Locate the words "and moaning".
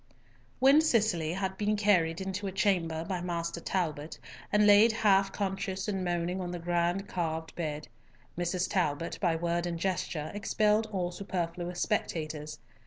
5.87-6.41